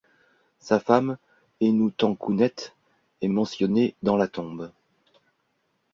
Sa 0.57 0.79
femme, 0.79 1.17
Hénoutenkhounet, 1.59 2.73
est 3.21 3.27
mentionnée 3.27 3.93
dans 4.01 4.17
la 4.17 4.27
tombe. 4.27 4.71